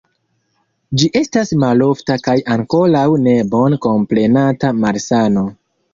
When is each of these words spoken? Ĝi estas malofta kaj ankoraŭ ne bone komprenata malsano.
Ĝi 1.01 1.09
estas 1.19 1.51
malofta 1.63 2.17
kaj 2.29 2.35
ankoraŭ 2.55 3.05
ne 3.27 3.35
bone 3.55 3.79
komprenata 3.85 4.73
malsano. 4.83 5.45